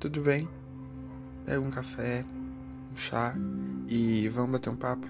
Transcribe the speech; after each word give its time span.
tudo 0.00 0.22
bem? 0.22 0.48
Pega 1.44 1.60
um 1.60 1.70
café, 1.70 2.24
um 2.90 2.96
chá 2.96 3.34
e 3.86 4.28
vamos 4.30 4.52
bater 4.52 4.70
um 4.70 4.76
papo? 4.76 5.06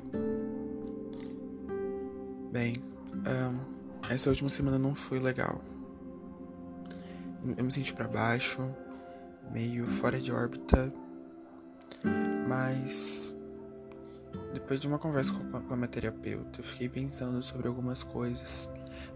Bem, 2.50 2.74
um, 3.14 4.10
essa 4.12 4.30
última 4.30 4.50
semana 4.50 4.80
não 4.80 4.92
foi 4.92 5.20
legal. 5.20 5.62
Eu 7.56 7.64
me 7.64 7.70
senti 7.70 7.94
para 7.94 8.08
baixo, 8.08 8.68
meio 9.52 9.86
fora 9.86 10.18
de 10.18 10.32
órbita, 10.32 10.92
mas 12.48 13.32
depois 14.52 14.80
de 14.80 14.88
uma 14.88 14.98
conversa 14.98 15.32
com 15.32 15.72
a, 15.72 15.76
minha 15.76 15.86
terapeuta, 15.86 16.58
eu 16.58 16.64
fiquei 16.64 16.88
pensando 16.88 17.40
sobre 17.44 17.68
algumas 17.68 18.02
coisas, 18.02 18.68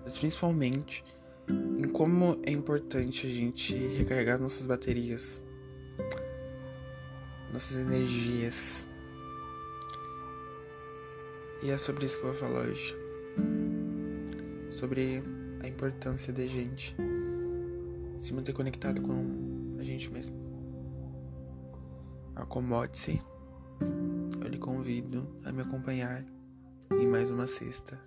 mas 0.04 0.17
principalmente 0.17 1.04
em 1.49 1.89
como 1.89 2.39
é 2.45 2.53
importante 2.53 3.27
a 3.27 3.31
gente 3.31 3.75
recarregar 3.75 4.41
nossas 4.41 4.67
baterias, 4.67 5.43
nossas 7.54 7.76
energias. 7.76 8.85
E 11.63 11.71
é 11.71 11.79
sobre 11.79 12.04
isso 12.04 12.18
que 12.18 12.25
eu 12.27 12.32
vou 12.32 12.40
falar 12.40 12.63
hoje. 12.63 12.96
Sobre 14.68 15.22
a 15.63 15.68
importância 15.68 16.32
da 16.32 16.44
gente 16.44 16.96
se 18.18 18.35
manter 18.35 18.53
conectado 18.53 19.00
com 19.00 19.77
a 19.79 19.82
gente 19.85 20.11
mesmo. 20.11 20.35
Acomode-se. 22.35 23.22
Eu 24.41 24.49
lhe 24.49 24.58
convido 24.58 25.32
a 25.44 25.52
me 25.52 25.63
acompanhar 25.63 26.25
em 26.91 27.07
mais 27.07 27.30
uma 27.30 27.46
sexta. 27.46 28.00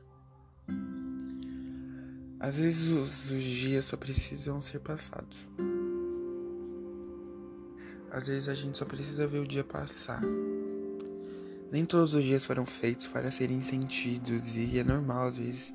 Às 2.37 2.57
vezes 2.57 2.89
os, 2.89 3.31
os 3.31 3.43
dias 3.43 3.85
só 3.85 3.95
precisam 3.95 4.59
ser 4.59 4.79
passados. 4.79 5.47
Às 8.17 8.25
vezes 8.25 8.49
a 8.49 8.55
gente 8.55 8.75
só 8.75 8.83
precisa 8.83 9.27
ver 9.27 9.37
o 9.37 9.47
dia 9.47 9.63
passar. 9.63 10.23
Nem 11.71 11.85
todos 11.85 12.15
os 12.15 12.23
dias 12.23 12.43
foram 12.43 12.65
feitos 12.65 13.05
para 13.05 13.29
serem 13.29 13.61
sentidos 13.61 14.57
e 14.57 14.79
é 14.79 14.83
normal 14.83 15.27
às 15.27 15.37
vezes 15.37 15.71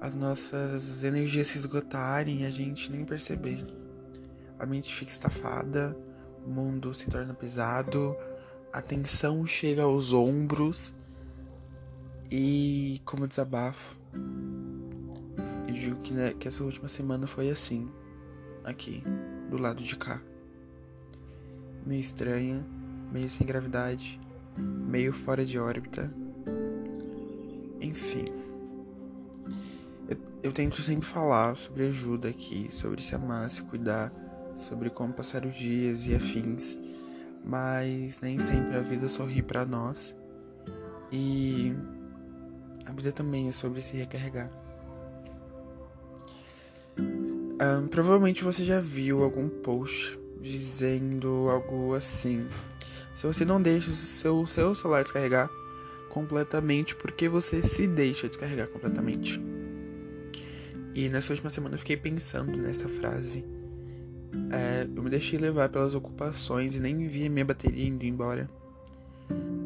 as 0.00 0.12
nossas 0.12 1.04
energias 1.04 1.46
se 1.46 1.58
esgotarem 1.58 2.42
e 2.42 2.46
a 2.46 2.50
gente 2.50 2.90
nem 2.90 3.04
perceber. 3.04 3.64
A 4.58 4.66
mente 4.66 4.92
fica 4.92 5.12
estafada, 5.12 5.96
o 6.44 6.50
mundo 6.50 6.92
se 6.92 7.08
torna 7.08 7.32
pesado, 7.32 8.16
a 8.72 8.82
tensão 8.82 9.46
chega 9.46 9.84
aos 9.84 10.12
ombros 10.12 10.92
e 12.28 13.00
como 13.04 13.28
desabafo 13.28 13.96
eu 15.68 15.74
digo 15.74 16.00
que, 16.00 16.12
né, 16.12 16.34
que 16.36 16.48
essa 16.48 16.64
última 16.64 16.88
semana 16.88 17.28
foi 17.28 17.50
assim, 17.50 17.86
aqui, 18.64 19.00
do 19.48 19.56
lado 19.56 19.80
de 19.80 19.94
cá. 19.94 20.20
Meio 21.84 22.00
estranha, 22.00 22.64
meio 23.10 23.30
sem 23.30 23.46
gravidade, 23.46 24.20
meio 24.56 25.12
fora 25.12 25.44
de 25.44 25.58
órbita. 25.58 26.12
Enfim. 27.80 28.24
Eu, 30.08 30.16
eu 30.42 30.52
tento 30.52 30.82
sempre 30.82 31.06
falar 31.06 31.56
sobre 31.56 31.86
ajuda 31.86 32.28
aqui, 32.28 32.68
sobre 32.70 33.02
se 33.02 33.14
amar, 33.14 33.48
se 33.48 33.62
cuidar, 33.62 34.12
sobre 34.56 34.90
como 34.90 35.12
passar 35.12 35.46
os 35.46 35.54
dias 35.54 36.06
e 36.06 36.14
afins, 36.14 36.78
mas 37.44 38.20
nem 38.20 38.38
sempre 38.38 38.76
a 38.76 38.80
vida 38.80 39.08
sorri 39.08 39.42
para 39.42 39.64
nós. 39.64 40.14
E 41.10 41.74
a 42.86 42.92
vida 42.92 43.10
também 43.10 43.48
é 43.48 43.52
sobre 43.52 43.80
se 43.80 43.96
recarregar. 43.96 44.50
Um, 46.98 47.88
provavelmente 47.88 48.44
você 48.44 48.64
já 48.64 48.80
viu 48.80 49.22
algum 49.22 49.48
post 49.48 50.19
dizendo 50.40 51.48
algo 51.50 51.94
assim. 51.94 52.46
Se 53.14 53.26
você 53.26 53.44
não 53.44 53.60
deixa 53.60 53.90
o 53.90 53.94
seu, 53.94 54.46
seu 54.46 54.74
celular 54.74 55.02
descarregar 55.02 55.50
completamente, 56.08 56.94
porque 56.96 57.28
você 57.28 57.62
se 57.62 57.86
deixa 57.86 58.28
descarregar 58.28 58.68
completamente? 58.68 59.40
E 60.94 61.08
nessa 61.08 61.32
última 61.32 61.50
semana 61.50 61.74
eu 61.74 61.78
fiquei 61.78 61.96
pensando 61.96 62.56
nessa 62.56 62.88
frase. 62.88 63.44
É, 64.52 64.88
eu 64.94 65.02
me 65.02 65.10
deixei 65.10 65.38
levar 65.38 65.68
pelas 65.68 65.94
ocupações 65.94 66.74
e 66.74 66.80
nem 66.80 67.06
vi 67.06 67.28
minha 67.28 67.44
bateria 67.44 67.86
indo 67.86 68.04
embora. 68.04 68.48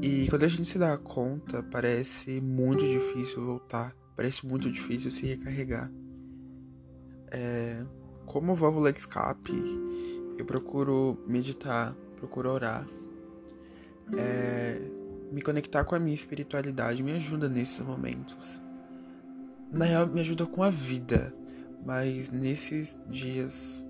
E 0.03 0.27
quando 0.29 0.45
a 0.45 0.49
gente 0.49 0.69
se 0.69 0.79
dá 0.79 0.99
conta, 0.99 1.63
parece 1.63 2.41
muito 2.41 2.85
difícil 2.85 3.43
voltar, 3.45 3.97
parece 4.15 4.47
muito 4.47 4.71
difícil 4.71 5.11
se 5.11 5.27
recarregar 5.27 5.91
é, 7.35 7.85
como 8.27 8.55
válvula 8.55 8.93
de 8.93 9.01
escape, 9.01 9.53
eu 10.37 10.45
procuro 10.45 11.19
meditar, 11.27 11.95
procuro 12.17 12.51
orar, 12.51 12.87
é, 14.17 14.81
me 15.31 15.41
conectar 15.43 15.85
com 15.85 15.95
a 15.95 15.99
minha 15.99 16.15
espiritualidade 16.15 17.03
me 17.03 17.13
ajuda 17.13 17.49
nesses 17.49 17.81
momentos. 17.81 18.61
Na 19.73 19.85
real, 19.85 20.07
me 20.07 20.21
ajuda 20.21 20.47
com 20.47 20.63
a 20.63 20.71
vida, 20.71 21.35
mas 21.85 22.31
nesses 22.31 22.99
dias 23.09 23.85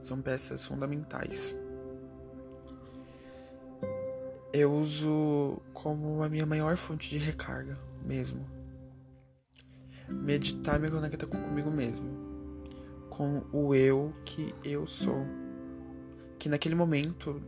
são 0.00 0.20
peças 0.20 0.64
fundamentais. 0.64 1.56
Eu 4.52 4.72
uso 4.74 5.62
como 5.72 6.22
a 6.22 6.28
minha 6.28 6.44
maior 6.44 6.76
fonte 6.76 7.08
de 7.08 7.16
recarga 7.16 7.78
mesmo. 8.04 8.44
Meditar 10.10 10.78
me 10.78 10.90
conecta 10.90 11.26
comigo 11.26 11.70
mesmo 11.70 12.32
com 13.12 13.42
o 13.52 13.74
eu 13.74 14.12
que 14.24 14.54
eu 14.64 14.86
sou. 14.86 15.41
Que 16.42 16.48
naquele 16.48 16.74
momento 16.74 17.40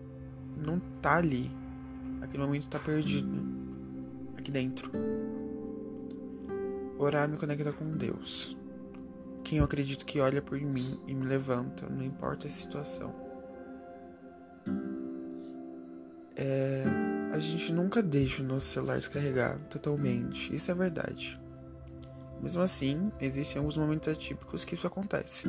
não 0.64 0.78
tá 1.02 1.16
ali. 1.16 1.50
Naquele 2.20 2.44
momento 2.44 2.68
tá 2.68 2.78
perdido. 2.78 3.42
Aqui 4.38 4.52
dentro. 4.52 4.88
Orar 6.96 7.28
me 7.28 7.36
conecta 7.36 7.72
com 7.72 7.90
Deus. 7.90 8.56
Quem 9.42 9.58
eu 9.58 9.64
acredito 9.64 10.06
que 10.06 10.20
olha 10.20 10.40
por 10.40 10.60
mim 10.60 10.96
e 11.08 11.12
me 11.12 11.26
levanta, 11.26 11.88
não 11.90 12.04
importa 12.04 12.46
a 12.46 12.50
situação. 12.50 13.12
É, 16.36 16.84
a 17.32 17.38
gente 17.38 17.72
nunca 17.72 18.00
deixa 18.00 18.44
o 18.44 18.46
nosso 18.46 18.68
celular 18.68 18.98
descarregar 18.98 19.58
totalmente. 19.62 20.54
Isso 20.54 20.70
é 20.70 20.74
verdade. 20.74 21.36
Mesmo 22.40 22.62
assim, 22.62 23.10
existem 23.20 23.58
alguns 23.58 23.76
momentos 23.76 24.08
atípicos 24.08 24.64
que 24.64 24.76
isso 24.76 24.86
acontece. 24.86 25.48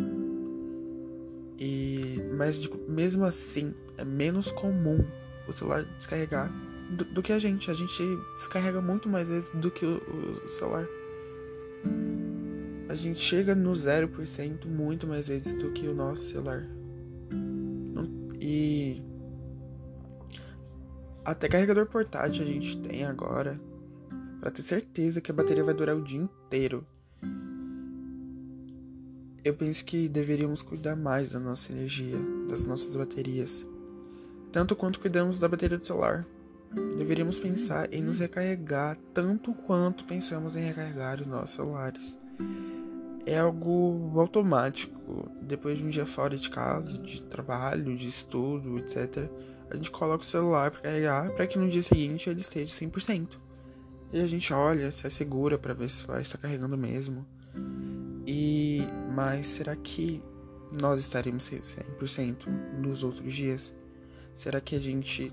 E 1.58 2.16
mas 2.38 2.60
de, 2.60 2.70
mesmo 2.88 3.24
assim, 3.24 3.74
é 3.98 4.04
menos 4.04 4.52
comum 4.52 5.06
o 5.48 5.54
celular 5.54 5.86
descarregar 5.98 6.52
do, 6.90 7.06
do, 7.06 7.24
que 7.24 7.32
a 7.32 7.40
gente. 7.40 7.72
A 7.72 7.74
gente 7.74 8.04
descarrega 8.36 8.82
muito 8.82 9.08
mais 9.08 9.28
vezes 9.28 9.50
do 9.52 9.72
que 9.72 9.86
o, 9.86 9.98
o 10.46 10.50
celular. 10.50 10.88
A 12.90 12.96
gente 12.96 13.20
chega 13.20 13.56
no 13.56 13.72
0% 13.72 14.66
muito 14.66 15.08
mais 15.08 15.28
vezes 15.28 15.54
do 15.56 15.72
que 15.72 15.88
o 15.88 15.94
nosso 15.94 16.28
celular. 16.28 16.66
E 18.40 19.02
até 21.24 21.48
carregador 21.48 21.88
portátil 21.88 22.44
a 22.44 22.46
gente 22.46 22.78
tem 22.78 23.04
agora 23.04 23.60
para 24.40 24.52
ter 24.52 24.62
certeza 24.62 25.20
que 25.20 25.32
a 25.32 25.34
bateria 25.34 25.64
vai 25.64 25.74
durar 25.74 25.96
o 25.96 26.04
dia 26.04 26.20
inteiro. 26.22 26.86
Eu 29.46 29.54
penso 29.54 29.86
que 29.86 30.10
deveríamos 30.10 30.64
cuidar 30.64 30.96
mais 30.96 31.30
da 31.30 31.40
nossa 31.40 31.72
energia, 31.72 32.18
das 32.50 32.64
nossas 32.64 32.96
baterias, 32.96 33.64
tanto 34.52 34.76
quanto 34.76 35.00
cuidamos 35.00 35.38
da 35.38 35.48
bateria 35.48 35.78
do 35.78 35.86
celular. 35.86 36.26
Deveríamos 36.98 37.38
pensar 37.38 37.94
em 37.94 38.02
nos 38.02 38.18
recarregar 38.18 38.98
tanto 39.14 39.54
quanto 39.54 40.04
pensamos 40.04 40.56
em 40.56 40.62
recarregar 40.62 41.22
os 41.22 41.28
nossos 41.28 41.52
celulares. 41.58 42.18
É 43.24 43.38
algo 43.38 44.20
automático. 44.20 45.30
Depois 45.44 45.78
de 45.78 45.86
um 45.86 45.90
dia 45.90 46.08
fora 46.08 46.36
de 46.36 46.50
casa, 46.50 46.98
de 46.98 47.22
trabalho, 47.22 47.96
de 47.96 48.08
estudo, 48.08 48.80
etc., 48.80 49.30
a 49.70 49.76
gente 49.76 49.92
coloca 49.92 50.24
o 50.24 50.26
celular 50.26 50.72
para 50.72 50.82
carregar 50.82 51.30
para 51.34 51.46
que 51.46 51.60
no 51.60 51.70
dia 51.70 51.84
seguinte 51.84 52.32
ele 52.32 52.42
esteja 52.42 52.74
100%. 52.74 53.38
E 54.12 54.20
a 54.20 54.26
gente 54.26 54.52
olha, 54.52 54.90
se 54.90 55.06
assegura 55.06 55.56
para 55.56 55.76
ver 55.76 55.92
se 55.92 56.04
vai 56.08 56.24
estar 56.24 56.40
carregando 56.40 56.76
mesmo. 56.76 57.28
E 58.28 58.65
mas 59.16 59.48
será 59.48 59.76
que 59.78 60.22
nós 60.82 61.00
estaremos 61.00 61.50
100% 61.50 62.48
nos 62.78 63.02
outros 63.02 63.34
dias? 63.34 63.74
Será 64.34 64.60
que 64.60 64.76
a 64.76 64.80
gente 64.80 65.32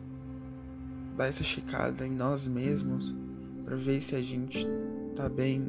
dá 1.16 1.26
essa 1.26 1.42
checada 1.42 2.06
em 2.06 2.12
nós 2.12 2.46
mesmos 2.46 3.12
para 3.64 3.74
ver 3.74 4.00
se 4.00 4.14
a 4.14 4.22
gente 4.22 4.64
tá 5.16 5.28
bem, 5.28 5.68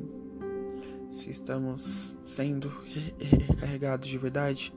se 1.10 1.31
estamos 1.31 2.15
sendo 2.24 2.71
recarregados 3.19 4.07
de 4.07 4.18
verdade? 4.19 4.71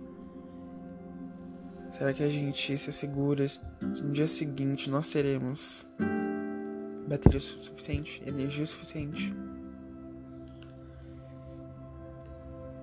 Será 1.92 2.14
que 2.14 2.22
a 2.22 2.30
gente 2.30 2.78
se 2.78 2.88
assegura 2.88 3.46
que 3.46 4.02
no 4.02 4.12
dia 4.12 4.26
seguinte 4.26 4.88
nós 4.88 5.10
teremos 5.10 5.86
bateria 7.06 7.40
suficiente, 7.40 8.22
energia 8.26 8.66
suficiente. 8.66 9.32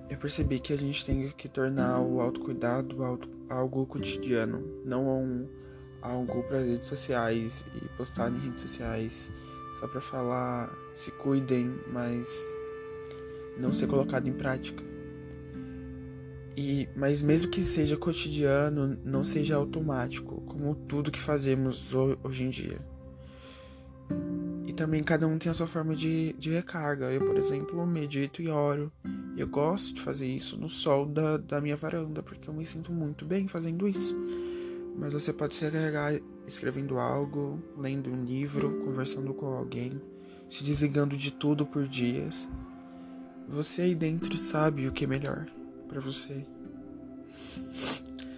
Eu 0.08 0.16
percebi 0.18 0.60
que 0.60 0.72
a 0.72 0.78
gente 0.78 1.04
tem 1.04 1.30
que 1.30 1.48
tornar 1.48 2.00
o 2.00 2.20
autocuidado 2.20 2.96
algo 3.48 3.86
cotidiano, 3.86 4.62
não 4.84 5.08
um, 5.08 5.48
algo 6.02 6.42
para 6.44 6.58
redes 6.58 6.86
sociais 6.86 7.64
e 7.74 7.88
postar 7.96 8.30
em 8.30 8.38
redes 8.38 8.62
sociais 8.62 9.30
só 9.78 9.88
para 9.88 10.00
falar 10.00 10.72
se 10.94 11.10
cuidem, 11.10 11.74
mas 11.92 12.28
não 13.58 13.72
ser 13.72 13.86
colocado 13.86 14.28
em 14.28 14.32
prática. 14.32 14.82
E, 16.56 16.88
mas 16.94 17.20
mesmo 17.20 17.48
que 17.48 17.62
seja 17.62 17.96
cotidiano, 17.96 18.96
não 19.04 19.24
seja 19.24 19.56
automático, 19.56 20.40
como 20.42 20.74
tudo 20.74 21.10
que 21.10 21.18
fazemos 21.18 21.92
hoje 22.22 22.44
em 22.44 22.50
dia. 22.50 22.78
E 24.64 24.72
também 24.72 25.02
cada 25.02 25.26
um 25.26 25.36
tem 25.36 25.50
a 25.50 25.54
sua 25.54 25.66
forma 25.66 25.96
de, 25.96 26.32
de 26.34 26.50
recarga. 26.50 27.10
Eu, 27.10 27.26
por 27.26 27.36
exemplo, 27.36 27.84
medito 27.84 28.40
e 28.40 28.48
oro. 28.48 28.92
E 29.36 29.40
eu 29.40 29.48
gosto 29.48 29.94
de 29.94 30.00
fazer 30.00 30.26
isso 30.26 30.56
no 30.56 30.68
sol 30.68 31.06
da, 31.06 31.36
da 31.36 31.60
minha 31.60 31.76
varanda, 31.76 32.22
porque 32.22 32.48
eu 32.48 32.54
me 32.54 32.64
sinto 32.64 32.92
muito 32.92 33.24
bem 33.24 33.48
fazendo 33.48 33.88
isso. 33.88 34.14
Mas 34.96 35.12
você 35.12 35.32
pode 35.32 35.54
se 35.54 35.64
recarregar 35.64 36.20
escrevendo 36.46 36.98
algo, 36.98 37.60
lendo 37.76 38.10
um 38.10 38.24
livro, 38.24 38.82
conversando 38.84 39.34
com 39.34 39.46
alguém, 39.46 40.00
se 40.48 40.62
desligando 40.62 41.16
de 41.16 41.32
tudo 41.32 41.66
por 41.66 41.86
dias. 41.88 42.48
Você 43.48 43.82
aí 43.82 43.94
dentro 43.94 44.36
sabe 44.38 44.86
o 44.86 44.92
que 44.92 45.04
é 45.04 45.08
melhor 45.08 45.46
para 45.88 46.00
você. 46.00 46.46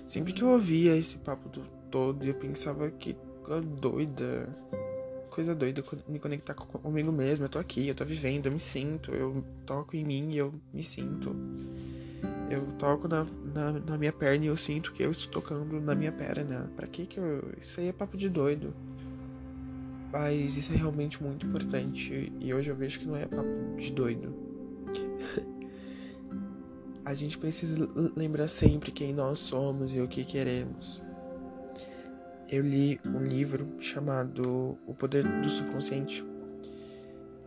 Sempre 0.07 0.33
que 0.33 0.43
eu 0.43 0.49
ouvia 0.49 0.97
esse 0.97 1.19
papo 1.19 1.49
do 1.49 1.63
todo, 1.91 2.25
eu 2.25 2.35
pensava 2.35 2.91
que 2.91 3.17
doida, 3.81 4.49
coisa 5.37 5.55
doida 5.55 5.85
me 6.09 6.19
conectar 6.19 6.55
comigo 6.55 7.13
mesmo. 7.13 7.45
Eu 7.45 7.51
tô 7.51 7.59
aqui, 7.59 7.89
eu 7.89 7.95
tô 7.95 8.07
vivendo, 8.07 8.47
eu 8.47 8.53
me 8.53 8.59
sinto, 8.59 9.13
eu 9.13 9.45
toco 9.67 9.95
em 9.95 10.03
mim 10.03 10.31
e 10.33 10.39
eu 10.39 10.55
me 10.73 10.83
sinto. 10.83 11.37
Eu 12.49 12.67
toco 12.79 13.07
na, 13.07 13.27
na, 13.55 13.73
na, 13.73 13.99
minha 13.99 14.13
perna 14.13 14.47
e 14.47 14.49
eu 14.49 14.57
sinto 14.57 14.93
que 14.93 15.03
eu 15.03 15.11
estou 15.11 15.31
tocando 15.31 15.79
na 15.79 15.95
minha 15.95 16.11
perna. 16.11 16.71
Pra 16.75 16.87
que 16.87 17.05
que 17.05 17.19
eu. 17.19 17.53
Isso 17.61 17.79
aí 17.79 17.89
é 17.89 17.93
papo 17.93 18.17
de 18.17 18.31
doido. 18.31 18.73
Mas 20.11 20.57
isso 20.57 20.73
é 20.73 20.77
realmente 20.77 21.23
muito 21.23 21.45
importante. 21.45 22.33
E 22.41 22.55
hoje 22.55 22.71
eu 22.71 22.77
vejo 22.77 22.99
que 22.99 23.05
não 23.05 23.17
é 23.17 23.27
papo 23.27 23.77
de 23.77 23.93
doido. 23.93 24.35
a 27.05 27.13
gente 27.13 27.37
precisa 27.37 27.77
lembrar 28.17 28.49
sempre 28.49 28.91
quem 28.91 29.13
nós 29.13 29.39
somos 29.39 29.93
e 29.93 30.01
o 30.01 30.09
que 30.09 30.25
queremos. 30.25 31.03
Eu 32.49 32.63
li 32.63 33.01
um 33.05 33.25
livro 33.25 33.69
chamado 33.81 34.79
O 34.87 34.95
Poder 34.95 35.25
do 35.43 35.51
Subconsciente 35.51 36.25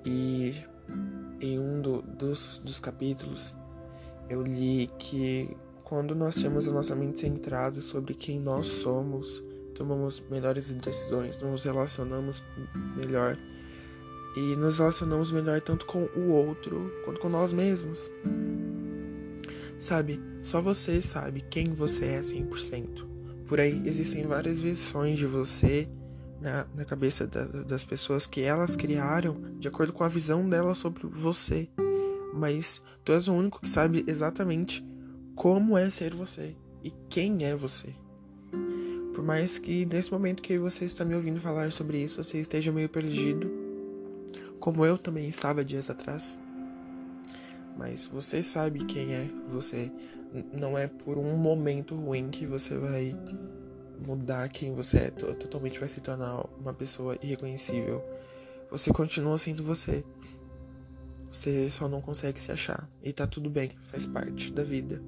e 0.06 0.54
em 1.40 1.57
um 1.57 1.81
do, 1.81 2.01
dos, 2.01 2.60
dos 2.60 2.80
capítulos 2.80 3.56
eu 4.30 4.44
li 4.44 4.90
que 5.00 5.57
quando 5.84 6.13
nós 6.13 6.36
temos 6.36 6.68
a 6.68 6.72
nossa 6.72 6.96
mente 6.96 7.22
centrada 7.22 7.81
sobre 7.81 8.13
quem 8.13 8.40
nós 8.40 8.68
somos, 8.68 9.44
tomamos 9.74 10.24
melhores 10.30 10.69
decisões, 10.69 11.40
nos 11.40 11.63
relacionamos 11.63 12.44
melhor 12.95 13.36
e 14.38 14.56
nos 14.56 14.78
relacionamos 14.78 15.31
melhor 15.31 15.60
tanto 15.62 15.88
com 15.88 16.04
o 16.16 16.30
outro 16.30 16.94
quanto 17.04 17.19
com 17.19 17.28
nós 17.28 17.52
mesmos. 17.52 18.12
Sabe, 19.80 20.22
só 20.44 20.62
você 20.62 21.02
sabe 21.02 21.44
quem 21.50 21.74
você 21.74 22.06
é 22.06 22.22
100%. 22.22 23.08
Por 23.50 23.60
aí 23.60 23.81
existem 23.84 24.28
várias 24.28 24.60
versões 24.60 25.18
de 25.18 25.25
você 25.25 25.90
na, 26.40 26.68
na 26.75 26.86
cabeça 26.86 27.25
da, 27.25 27.46
das 27.63 27.84
pessoas 27.84 28.28
que 28.28 28.42
elas 28.42 28.75
criaram 28.75 29.42
de 29.57 29.68
acordo 29.68 29.92
com 29.92 30.04
a 30.04 30.07
visão 30.07 30.48
delas 30.48 30.78
sobre 30.78 31.07
você. 31.07 31.68
Mas 32.31 32.80
tu 33.04 33.12
és 33.12 33.28
o 33.28 33.34
único 33.34 33.60
que 33.60 33.68
sabe 33.68 34.06
exatamente 34.07 34.86
como 35.36 35.75
é 35.75 35.90
ser 35.90 36.13
você 36.13 36.56
e 36.84 36.94
quem 37.10 37.44
é 37.44 37.56
você. 37.56 37.96
Por 39.16 39.24
mais 39.24 39.57
que 39.57 39.84
nesse 39.84 40.12
momento 40.12 40.44
que 40.44 40.60
você 40.60 40.86
está 40.86 41.04
me 41.04 41.16
ouvindo 41.16 41.42
falar 41.42 41.72
sobre 41.72 41.98
isso, 41.98 42.24
você 42.24 42.38
esteja 42.38 42.72
meio 42.72 42.88
perdido, 42.88 43.52
como 44.60 44.86
eu 44.86 44.95
também 44.95 45.28
estava 45.28 45.66
dias 45.66 45.90
atrás 45.90 46.38
mas 47.80 48.06
você 48.06 48.44
sabe 48.44 48.84
quem 48.84 49.14
é 49.14 49.30
você. 49.48 49.90
Não 50.52 50.78
é 50.78 50.86
por 50.86 51.18
um 51.18 51.38
momento 51.38 51.96
ruim 51.96 52.30
que 52.30 52.46
você 52.46 52.78
vai 52.78 53.16
mudar 54.06 54.50
quem 54.50 54.76
você 54.76 54.98
é, 54.98 55.12
totalmente 55.12 55.80
vai 55.80 55.88
se 55.88 56.02
tornar 56.02 56.46
uma 56.60 56.74
pessoa 56.74 57.18
irreconhecível. 57.24 58.04
Você 58.70 58.92
continua 58.92 59.38
sendo 59.38 59.64
você. 59.64 60.04
Você 61.31 61.70
só 61.70 61.88
não 61.88 62.02
consegue 62.02 62.42
se 62.42 62.52
achar. 62.52 62.88
E 63.02 63.14
tá 63.14 63.26
tudo 63.26 63.50
bem, 63.50 63.72
faz 63.88 64.06
parte 64.06 64.52
da 64.52 64.64
vida. 64.64 65.02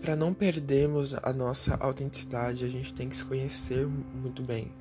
Para 0.00 0.14
não 0.14 0.32
perdermos 0.32 1.12
a 1.12 1.32
nossa 1.32 1.74
autenticidade, 1.74 2.64
a 2.64 2.68
gente 2.68 2.94
tem 2.94 3.08
que 3.08 3.16
se 3.16 3.24
conhecer 3.24 3.84
muito 3.86 4.42
bem. 4.42 4.72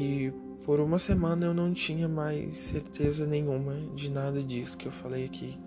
E 0.00 0.32
por 0.64 0.80
uma 0.80 0.98
semana 0.98 1.44
eu 1.44 1.52
não 1.52 1.74
tinha 1.74 2.08
mais 2.08 2.56
certeza 2.56 3.26
nenhuma 3.26 3.74
de 3.94 4.10
nada 4.10 4.42
disso 4.42 4.78
que 4.78 4.88
eu 4.88 4.92
falei 4.92 5.26
aqui. 5.26 5.60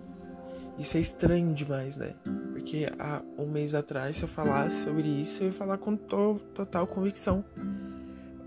Isso 0.76 0.96
é 0.96 1.00
estranho 1.00 1.54
demais, 1.54 1.96
né? 1.96 2.16
Porque 2.50 2.88
há 2.98 3.22
um 3.38 3.46
mês 3.46 3.74
atrás, 3.74 4.16
se 4.16 4.24
eu 4.24 4.28
falasse 4.28 4.82
sobre 4.82 5.06
isso, 5.06 5.40
eu 5.40 5.46
ia 5.46 5.52
falar 5.52 5.78
com 5.78 5.96
to 5.96 6.40
total 6.52 6.84
convicção. 6.84 7.44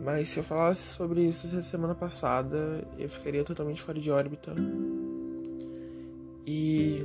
Mas 0.04 0.28
se 0.28 0.40
eu 0.40 0.44
falasse 0.44 0.94
sobre 0.94 1.22
isso 1.22 1.48
essa 1.48 1.62
semana 1.62 1.96
passada, 1.96 2.86
eu 3.00 3.08
ficaria 3.08 3.46
totalmente 3.46 3.82
fora 3.82 3.98
de 3.98 4.12
órbita. 4.12 4.54
E 6.46 6.98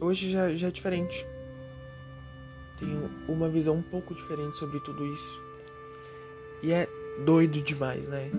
hoje 0.00 0.30
já, 0.30 0.54
já 0.54 0.68
é 0.68 0.70
diferente. 0.70 1.26
Tenho 2.78 3.10
uma 3.28 3.48
visão 3.48 3.74
um 3.74 3.82
pouco 3.82 4.14
diferente 4.14 4.56
sobre 4.58 4.78
tudo 4.78 5.04
isso. 5.12 5.42
E 6.62 6.72
é 6.72 6.88
doido 7.24 7.60
demais, 7.60 8.08
né? 8.08 8.30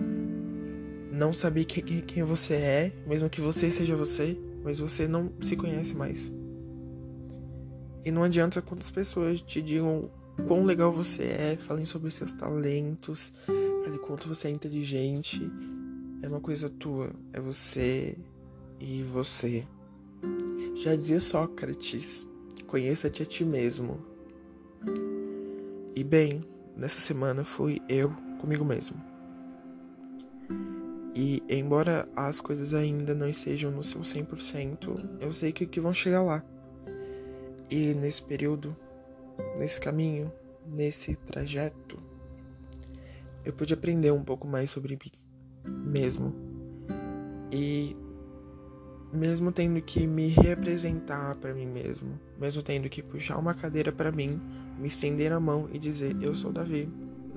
Não 1.10 1.32
saber 1.32 1.64
quem, 1.64 2.02
quem 2.02 2.22
você 2.22 2.54
é, 2.54 2.92
mesmo 3.06 3.30
que 3.30 3.40
você 3.40 3.70
seja 3.70 3.96
você, 3.96 4.38
mas 4.62 4.78
você 4.78 5.08
não 5.08 5.32
se 5.40 5.56
conhece 5.56 5.94
mais. 5.94 6.30
E 8.04 8.10
não 8.10 8.22
adianta 8.22 8.60
quantas 8.60 8.90
pessoas 8.90 9.40
te 9.40 9.62
digam 9.62 10.10
quão 10.46 10.64
legal 10.64 10.92
você 10.92 11.24
é, 11.24 11.58
falem 11.66 11.84
sobre 11.84 12.10
seus 12.10 12.32
talentos, 12.32 13.32
falem 13.46 13.98
quanto 13.98 14.28
você 14.28 14.48
é 14.48 14.50
inteligente. 14.50 15.50
É 16.22 16.28
uma 16.28 16.40
coisa 16.40 16.68
tua, 16.68 17.10
é 17.32 17.40
você 17.40 18.16
e 18.78 19.02
você. 19.02 19.64
Já 20.74 20.94
dizia 20.94 21.20
Sócrates: 21.20 22.28
conheça-te 22.66 23.22
a 23.22 23.26
ti 23.26 23.44
mesmo. 23.44 23.98
E 25.94 26.04
bem, 26.04 26.42
nessa 26.76 27.00
semana 27.00 27.42
fui 27.42 27.80
eu 27.88 28.25
comigo 28.46 28.64
mesmo. 28.64 28.96
E 31.12 31.42
embora 31.48 32.06
as 32.14 32.40
coisas 32.40 32.72
ainda 32.72 33.12
não 33.14 33.28
estejam 33.28 33.72
no 33.72 33.82
seu 33.82 34.02
100%, 34.02 35.18
eu 35.20 35.32
sei 35.32 35.50
que, 35.50 35.66
que 35.66 35.80
vão 35.80 35.92
chegar 35.92 36.22
lá. 36.22 36.44
E 37.68 37.92
nesse 37.94 38.22
período, 38.22 38.76
nesse 39.58 39.80
caminho, 39.80 40.30
nesse 40.64 41.16
trajeto, 41.16 41.98
eu 43.44 43.52
pude 43.52 43.74
aprender 43.74 44.12
um 44.12 44.22
pouco 44.22 44.46
mais 44.46 44.70
sobre 44.70 44.94
mim 44.94 45.10
mesmo. 45.68 46.32
E 47.50 47.96
mesmo 49.12 49.50
tendo 49.50 49.80
que 49.82 50.06
me 50.06 50.28
representar 50.28 51.34
para 51.36 51.52
mim 51.52 51.66
mesmo, 51.66 52.20
mesmo 52.38 52.62
tendo 52.62 52.88
que 52.88 53.02
puxar 53.02 53.38
uma 53.38 53.54
cadeira 53.54 53.90
para 53.90 54.12
mim, 54.12 54.40
me 54.78 54.86
estender 54.86 55.32
a 55.32 55.40
mão 55.40 55.68
e 55.72 55.78
dizer: 55.78 56.14
Eu 56.20 56.34
sou 56.34 56.52
Davi, 56.52 56.88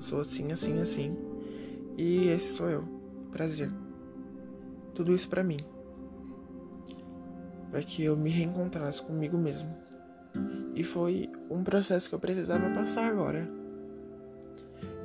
sou 0.02 0.20
assim, 0.20 0.52
assim, 0.52 0.80
assim. 0.80 1.16
E 1.96 2.28
esse 2.28 2.54
sou 2.54 2.68
eu. 2.68 2.84
Prazer. 3.30 3.70
Tudo 4.94 5.14
isso 5.14 5.28
para 5.28 5.44
mim. 5.44 5.58
Para 7.70 7.82
que 7.82 8.04
eu 8.04 8.16
me 8.16 8.30
reencontrasse 8.30 9.02
comigo 9.02 9.36
mesmo. 9.36 9.74
E 10.74 10.82
foi 10.82 11.30
um 11.50 11.62
processo 11.62 12.08
que 12.08 12.14
eu 12.14 12.18
precisava 12.18 12.70
passar 12.70 13.06
agora. 13.06 13.48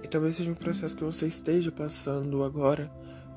E 0.04 0.08
talvez 0.08 0.36
seja 0.36 0.52
um 0.52 0.56
processo 0.56 0.96
que 0.96 1.04
você 1.04 1.28
esteja 1.28 1.72
passando 1.72 2.44
agora. 2.44 2.92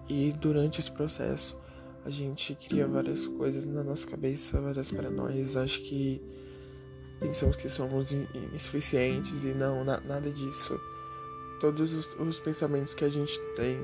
E 0.08 0.32
durante 0.32 0.80
esse 0.80 0.90
processo, 0.90 1.58
a 2.04 2.10
gente 2.10 2.54
cria 2.54 2.86
várias 2.86 3.26
coisas 3.26 3.64
na 3.64 3.82
nossa 3.82 4.06
cabeça, 4.06 4.60
várias 4.60 4.90
paranoias. 4.90 5.56
Acho 5.56 5.82
que 5.82 6.22
pensamos 7.20 7.56
que 7.56 7.68
somos 7.68 8.12
insuficientes 8.54 9.44
e 9.44 9.48
não, 9.48 9.84
na, 9.84 10.00
nada 10.00 10.30
disso 10.30 10.78
todos 11.58 11.92
os, 11.92 12.14
os 12.14 12.40
pensamentos 12.40 12.94
que 12.94 13.04
a 13.04 13.08
gente 13.08 13.38
tem 13.56 13.78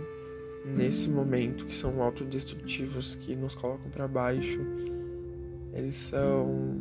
nesse 0.64 1.09
momento 1.09 1.66
que 1.66 1.75
são 1.75 2.02
autodestrutivos, 2.02 3.16
que 3.16 3.37
nos 3.37 3.54
colocam 3.54 3.90
para 3.90 4.09
baixo, 4.09 4.61
eles 5.73 5.97
são 5.97 6.81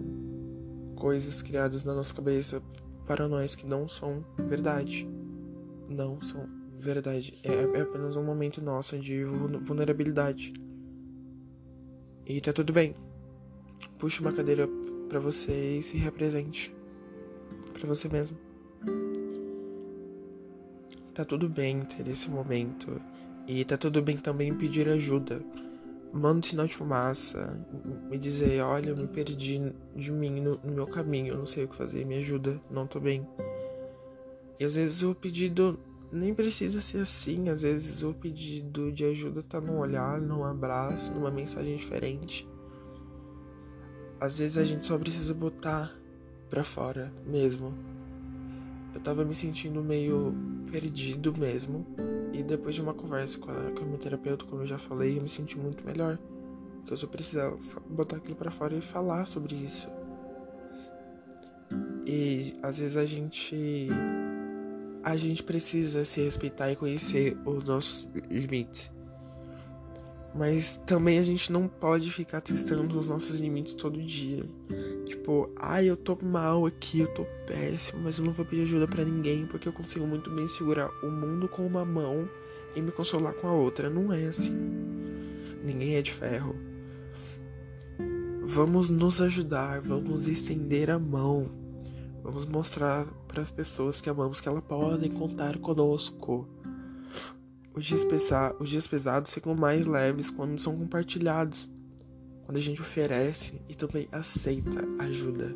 coisas 0.95 1.41
criadas 1.41 1.83
na 1.83 1.93
nossa 1.93 2.13
cabeça 2.13 2.62
para 3.05 3.27
nós 3.27 3.55
que 3.55 3.65
não 3.65 3.88
são 3.88 4.23
verdade. 4.47 5.07
Não 5.89 6.21
são 6.21 6.47
verdade, 6.79 7.33
é, 7.43 7.77
é 7.77 7.81
apenas 7.81 8.15
um 8.15 8.23
momento 8.23 8.62
nosso 8.62 8.97
de 8.97 9.23
vulnerabilidade. 9.23 10.53
E 12.25 12.39
tá 12.39 12.53
tudo 12.53 12.71
bem. 12.71 12.95
Puxe 13.97 14.21
uma 14.21 14.31
cadeira 14.31 14.67
para 15.09 15.19
você 15.19 15.79
e 15.79 15.83
se 15.83 15.97
represente 15.97 16.73
para 17.73 17.88
você 17.88 18.07
mesmo. 18.07 18.38
Tá 21.13 21.24
tudo 21.24 21.48
bem 21.48 21.82
ter 21.82 22.08
esse 22.08 22.29
momento 22.29 23.00
e 23.48 23.63
tá 23.63 23.77
tudo 23.77 24.01
bem 24.01 24.17
também 24.17 24.53
pedir 24.53 24.89
ajuda. 24.89 25.41
Manda 26.12 26.39
um 26.39 26.43
sinal 26.43 26.65
de 26.65 26.75
fumaça, 26.75 27.60
me 28.10 28.17
dizer, 28.17 28.62
olha, 28.62 28.89
eu 28.89 28.98
me 28.98 29.08
perdi 29.08 29.74
de 29.96 30.12
mim 30.12 30.41
no, 30.41 30.60
no 30.63 30.72
meu 30.72 30.88
caminho, 30.88 31.34
eu 31.34 31.38
não 31.38 31.46
sei 31.46 31.65
o 31.65 31.67
que 31.67 31.75
fazer, 31.75 32.05
me 32.05 32.17
ajuda, 32.17 32.60
não 32.70 32.88
tô 32.88 33.00
bem. 33.00 33.27
E 34.60 34.65
às 34.65 34.75
vezes 34.75 35.03
o 35.03 35.13
pedido 35.13 35.79
nem 36.12 36.34
precisa 36.34 36.82
ser 36.82 37.00
assim, 37.00 37.50
às 37.50 37.62
vezes 37.62 38.03
o 38.03 38.13
pedido 38.13 38.91
de 38.91 39.05
ajuda 39.05 39.43
tá 39.43 39.60
num 39.60 39.79
olhar, 39.79 40.22
num 40.22 40.43
abraço, 40.43 41.12
numa 41.12 41.32
mensagem 41.32 41.75
diferente. 41.75 42.48
Às 44.20 44.39
vezes 44.39 44.58
a 44.58 44.63
gente 44.63 44.86
só 44.86 44.98
precisa 44.98 45.34
botar 45.34 45.96
pra 46.50 46.63
fora 46.63 47.12
mesmo. 47.25 47.74
Eu 48.93 49.01
tava 49.01 49.25
me 49.25 49.33
sentindo 49.33 49.83
meio 49.83 50.33
perdido 50.71 51.33
mesmo. 51.38 51.85
E 52.31 52.41
depois 52.41 52.75
de 52.75 52.81
uma 52.81 52.93
conversa 52.93 53.38
com 53.38 53.51
a, 53.51 53.71
com 53.71 53.83
a 53.83 53.85
minha 53.85 53.97
terapeuta, 53.97 54.45
como 54.45 54.62
eu 54.62 54.67
já 54.67 54.77
falei, 54.77 55.17
eu 55.17 55.21
me 55.21 55.29
senti 55.29 55.57
muito 55.57 55.85
melhor. 55.85 56.17
Porque 56.79 56.93
eu 56.93 56.97
só 56.97 57.07
precisava 57.07 57.57
botar 57.89 58.17
aquilo 58.17 58.35
para 58.35 58.51
fora 58.51 58.75
e 58.75 58.81
falar 58.81 59.25
sobre 59.25 59.55
isso. 59.55 59.88
E 62.05 62.55
às 62.62 62.77
vezes 62.77 62.97
a 62.97 63.05
gente 63.05 63.88
a 65.03 65.17
gente 65.17 65.43
precisa 65.43 66.05
se 66.05 66.21
respeitar 66.21 66.71
e 66.71 66.75
conhecer 66.75 67.38
os 67.45 67.63
nossos 67.63 68.07
limites. 68.29 68.91
Mas 70.33 70.81
também 70.85 71.19
a 71.19 71.23
gente 71.23 71.51
não 71.51 71.67
pode 71.67 72.09
ficar 72.09 72.41
testando 72.41 72.97
os 72.97 73.09
nossos 73.09 73.38
limites 73.38 73.73
todo 73.73 74.01
dia. 74.01 74.43
Tipo, 75.13 75.48
ai, 75.55 75.88
eu 75.88 75.96
tô 75.96 76.17
mal 76.24 76.65
aqui, 76.65 77.01
eu 77.01 77.08
tô 77.08 77.24
péssimo, 77.46 78.01
mas 78.01 78.17
eu 78.17 78.25
não 78.25 78.34
vou 78.34 78.43
pedir 78.43 78.63
ajuda 78.63 78.88
para 78.88 79.05
ninguém 79.05 79.46
porque 79.46 79.67
eu 79.67 79.74
consigo 79.74 80.08
muito 80.08 80.27
bem 80.32 80.48
segurar 80.48 80.89
o 81.03 81.12
mundo 81.12 81.48
com 81.48 81.63
uma 81.67 81.86
mão 81.86 82.27
e 82.75 82.82
me 82.82 82.91
consolar 82.91 83.32
com 83.36 83.48
a 83.48 83.53
outra. 83.53 83.91
Não 83.91 84.12
é 84.12 84.25
assim. 84.25 84.58
Ninguém 85.63 85.98
é 85.98 86.01
de 86.01 86.12
ferro. 86.12 86.55
Vamos 88.41 88.89
nos 88.89 89.22
ajudar, 89.22 89.82
vamos 89.82 90.27
estender 90.27 90.89
a 90.89 90.98
mão. 90.98 91.51
Vamos 92.24 92.43
mostrar 92.43 93.05
para 93.27 93.43
as 93.43 93.51
pessoas 93.51 94.01
que 94.01 94.10
amamos 94.10 94.41
que 94.41 94.48
elas 94.48 94.63
podem 94.63 95.12
contar 95.12 95.60
conosco. 95.60 96.48
Os 97.75 97.86
dias, 97.86 98.03
pesa 98.03 98.55
os 98.60 98.67
dias 98.67 98.88
pesados 98.88 99.32
ficam 99.32 99.53
mais 99.53 99.86
leves 99.86 100.32
quando 100.32 100.60
são 100.60 100.75
compartilhados, 100.75 101.70
quando 102.53 102.62
a 102.62 102.65
gente 102.65 102.81
oferece 102.83 103.60
e 103.67 103.74
também 103.74 104.07
aceita 104.12 104.86
ajuda. 105.00 105.55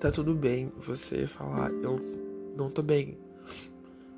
Tá 0.00 0.10
tudo 0.10 0.34
bem 0.34 0.72
você 0.78 1.26
falar, 1.26 1.70
eu 1.70 2.00
não 2.56 2.70
tô 2.70 2.80
bem, 2.80 3.18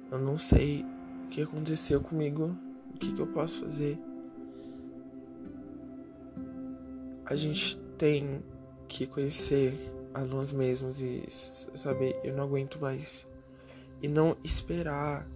eu 0.08 0.20
não 0.20 0.38
sei 0.38 0.86
o 1.24 1.28
que 1.30 1.42
aconteceu 1.42 2.00
comigo, 2.00 2.56
o 2.94 2.98
que, 2.98 3.12
que 3.12 3.20
eu 3.20 3.26
posso 3.26 3.58
fazer. 3.58 3.98
A 7.26 7.34
gente 7.34 7.76
tem 7.98 8.40
que 8.86 9.08
conhecer 9.08 9.74
a 10.14 10.24
nós 10.24 10.52
mesmos 10.52 11.00
e 11.00 11.24
saber, 11.28 12.20
eu 12.22 12.36
não 12.36 12.44
aguento 12.44 12.80
mais. 12.80 13.26
E 14.00 14.06
não 14.06 14.36
esperar 14.44 15.28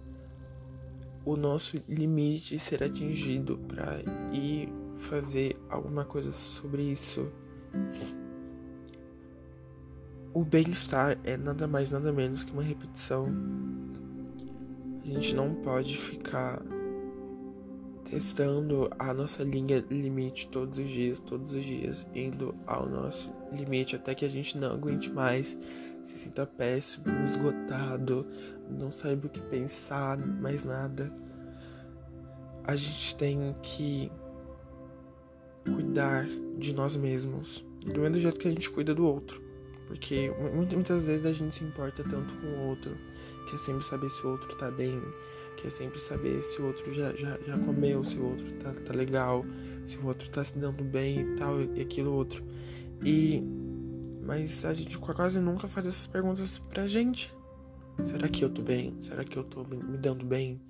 o 1.25 1.35
nosso 1.35 1.75
limite 1.85 2.57
ser 2.57 2.81
atingido 2.81 3.57
para 3.67 3.99
ir 4.31 4.76
fazer 4.99 5.55
alguma 5.69 6.05
coisa 6.05 6.31
sobre 6.31 6.83
isso. 6.83 7.31
O 10.33 10.43
bem-estar 10.43 11.17
é 11.23 11.35
nada 11.37 11.67
mais, 11.67 11.89
nada 11.89 12.11
menos 12.11 12.43
que 12.43 12.51
uma 12.51 12.63
repetição. 12.63 13.27
A 15.03 15.07
gente 15.07 15.33
não 15.33 15.53
pode 15.55 15.97
ficar 15.97 16.61
testando 18.09 18.89
a 18.97 19.13
nossa 19.13 19.43
linha 19.43 19.83
limite 19.89 20.47
todos 20.49 20.77
os 20.77 20.89
dias, 20.89 21.19
todos 21.19 21.53
os 21.53 21.63
dias, 21.63 22.07
indo 22.13 22.55
ao 22.65 22.87
nosso 22.87 23.33
limite 23.51 23.95
até 23.95 24.15
que 24.15 24.25
a 24.25 24.29
gente 24.29 24.57
não 24.57 24.71
aguente 24.71 25.09
mais, 25.09 25.57
se 26.05 26.17
sinta 26.17 26.45
péssimo, 26.45 27.05
esgotado, 27.25 28.25
não 28.69 28.91
saiba 28.91 29.27
o 29.27 29.29
que 29.29 29.41
pensar, 29.41 30.17
mais 30.17 30.63
nada. 30.63 31.11
A 32.63 32.75
gente 32.75 33.15
tem 33.15 33.55
que 33.61 34.11
cuidar 35.71 36.27
de 36.57 36.73
nós 36.73 36.95
mesmos, 36.95 37.63
do 37.81 38.01
mesmo 38.01 38.19
jeito 38.19 38.39
que 38.39 38.47
a 38.47 38.51
gente 38.51 38.69
cuida 38.69 38.93
do 38.93 39.05
outro. 39.05 39.41
Porque 39.87 40.29
muitas 40.73 41.05
vezes 41.05 41.25
a 41.25 41.31
gente 41.31 41.55
se 41.55 41.63
importa 41.63 42.03
tanto 42.03 42.33
com 42.35 42.47
o 42.47 42.67
outro, 42.67 42.97
quer 43.49 43.57
sempre 43.57 43.83
saber 43.83 44.09
se 44.09 44.25
o 44.25 44.31
outro 44.31 44.53
tá 44.57 44.69
bem, 44.69 45.01
quer 45.55 45.71
sempre 45.71 45.97
saber 45.99 46.43
se 46.43 46.61
o 46.61 46.67
outro 46.67 46.93
já, 46.93 47.15
já, 47.15 47.37
já 47.47 47.57
comeu, 47.57 48.03
se 48.03 48.17
o 48.17 48.25
outro 48.25 48.51
tá, 48.53 48.73
tá 48.73 48.93
legal, 48.93 49.45
se 49.85 49.97
o 49.97 50.05
outro 50.05 50.29
tá 50.29 50.43
se 50.43 50.57
dando 50.57 50.83
bem 50.83 51.21
e 51.21 51.35
tal, 51.35 51.61
e 51.61 51.81
aquilo 51.81 52.13
outro. 52.13 52.43
E. 53.03 53.41
Mas 54.23 54.65
a 54.65 54.73
gente 54.73 54.97
quase 54.97 55.39
nunca 55.39 55.69
faz 55.69 55.87
essas 55.87 56.05
perguntas 56.05 56.59
pra 56.59 56.85
gente. 56.85 57.33
Será 58.03 58.27
que 58.27 58.43
eu 58.43 58.49
tô 58.49 58.61
bem? 58.61 58.93
Será 58.99 59.23
que 59.23 59.37
eu 59.37 59.43
tô 59.43 59.63
me 59.63 59.97
dando 59.97 60.25
bem? 60.25 60.61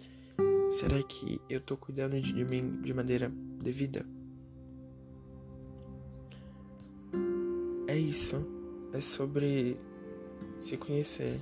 Será 0.70 1.02
que 1.02 1.42
eu 1.50 1.60
tô 1.60 1.76
cuidando 1.76 2.20
de 2.22 2.46
mim 2.46 2.80
de 2.82 2.94
maneira 2.94 3.32
devida? 3.60 4.06
É 7.98 8.00
isso. 8.00 8.46
É 8.94 9.02
sobre 9.02 9.76
se 10.60 10.78
conhecer 10.78 11.42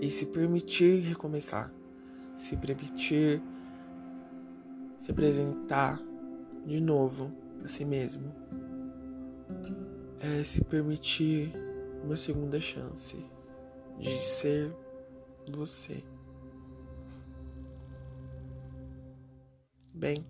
e 0.00 0.08
se 0.08 0.26
permitir 0.26 1.00
recomeçar. 1.00 1.74
Se 2.36 2.56
permitir 2.56 3.42
se 5.00 5.10
apresentar 5.10 6.00
de 6.64 6.80
novo 6.80 7.32
a 7.64 7.66
si 7.66 7.84
mesmo. 7.84 8.32
É 10.20 10.44
se 10.44 10.62
permitir 10.62 11.52
uma 12.04 12.14
segunda 12.14 12.60
chance 12.60 13.16
de 13.98 14.22
ser 14.22 14.72
você. 15.50 16.04
Bem, 19.92 20.24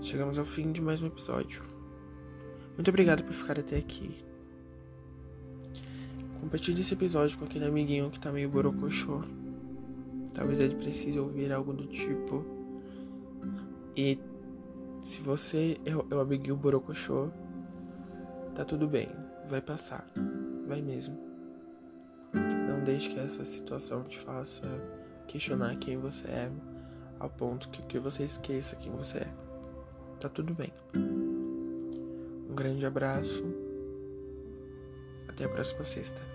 chegamos 0.00 0.38
ao 0.38 0.46
fim 0.46 0.72
de 0.72 0.80
mais 0.80 1.02
um 1.02 1.06
episódio. 1.08 1.71
Muito 2.76 2.88
obrigado 2.88 3.22
por 3.22 3.32
ficar 3.32 3.58
até 3.58 3.76
aqui. 3.76 4.24
Compartilhe 6.40 6.80
esse 6.80 6.94
episódio 6.94 7.38
com 7.38 7.44
aquele 7.44 7.66
amiguinho 7.66 8.10
que 8.10 8.18
tá 8.18 8.32
meio 8.32 8.48
borocochô. 8.48 9.22
Talvez 10.32 10.60
ele 10.60 10.74
precise 10.74 11.18
ouvir 11.18 11.52
algo 11.52 11.72
do 11.72 11.86
tipo. 11.86 12.44
E 13.96 14.18
se 15.02 15.20
você 15.20 15.78
é 15.84 15.94
o 15.94 16.20
amiguinho 16.20 16.56
borocochô, 16.56 17.28
tá 18.54 18.64
tudo 18.64 18.88
bem. 18.88 19.08
Vai 19.48 19.60
passar. 19.60 20.06
Vai 20.66 20.80
mesmo. 20.80 21.16
Não 22.32 22.82
deixe 22.82 23.10
que 23.10 23.18
essa 23.18 23.44
situação 23.44 24.02
te 24.04 24.18
faça 24.18 24.62
questionar 25.28 25.76
quem 25.76 25.96
você 25.96 26.26
é, 26.26 26.50
ao 27.18 27.28
ponto 27.28 27.68
que, 27.68 27.82
que 27.82 27.98
você 27.98 28.24
esqueça 28.24 28.76
quem 28.76 28.90
você 28.92 29.18
é. 29.18 29.28
Tá 30.18 30.28
tudo 30.28 30.54
bem. 30.54 30.72
Um 32.52 32.54
grande 32.54 32.84
abraço. 32.84 33.42
Até 35.26 35.46
a 35.46 35.48
próxima 35.48 35.84
sexta. 35.84 36.31